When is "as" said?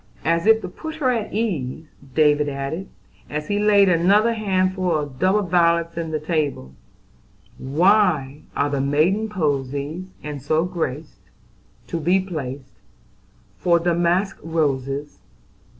0.35-0.47, 3.29-3.49